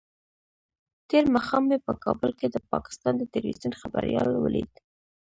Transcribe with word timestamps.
تېر 1.09 1.23
ماښام 1.35 1.63
مې 1.69 1.77
په 1.85 1.93
کابل 2.03 2.31
کې 2.39 2.47
د 2.49 2.57
پاکستان 2.71 3.13
د 3.17 3.23
ټلویزیون 3.33 3.73
خبریال 3.81 4.29
ولید. 4.37 4.71